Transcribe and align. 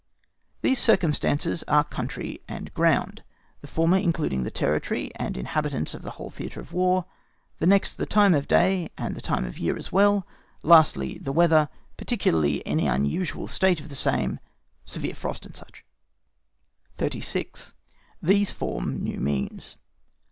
These 0.63 0.79
circumstances 0.81 1.61
are 1.67 1.83
country 1.83 2.41
and 2.47 2.73
ground, 2.73 3.21
the 3.61 3.67
former 3.67 3.99
including 3.99 4.41
the 4.41 4.49
territory 4.49 5.11
and 5.17 5.37
inhabitants 5.37 5.93
of 5.93 6.01
the 6.01 6.09
whole 6.17 6.31
theatre 6.31 6.59
of 6.59 6.73
war; 6.73 7.05
next 7.59 7.97
the 7.97 8.07
time 8.07 8.33
of 8.33 8.45
the 8.45 8.55
day, 8.55 8.89
and 8.97 9.13
the 9.13 9.21
time 9.21 9.45
of 9.45 9.53
the 9.57 9.61
year 9.61 9.77
as 9.77 9.91
well; 9.91 10.25
lastly, 10.63 11.19
the 11.21 11.31
weather, 11.31 11.69
particularly 11.97 12.65
any 12.65 12.87
unusual 12.87 13.45
state 13.45 13.79
of 13.79 13.89
the 13.89 13.95
same, 13.95 14.39
severe 14.85 15.13
frost, 15.13 15.45
&c. 15.55 15.63
36. 16.97 17.75
THESE 18.23 18.49
FORM 18.49 19.03
NEW 19.03 19.19
MEANS. 19.19 19.77